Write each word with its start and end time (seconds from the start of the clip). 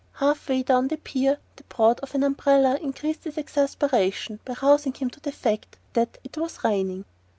Half 0.13 0.49
way 0.49 0.63
down 0.63 0.87
the 0.87 0.97
pier 0.97 1.37
the 1.57 1.63
prod 1.65 1.99
of 1.99 2.15
an 2.15 2.23
umbrella 2.23 2.79
increased 2.81 3.25
his 3.25 3.37
exasperation 3.37 4.39
by 4.43 4.55
rousing 4.59 4.93
him 4.95 5.11
to 5.11 5.19
the 5.19 5.31
fact 5.31 5.77
that 5.93 6.17
it 6.23 6.37
was 6.37 6.63
raining. 6.63 7.05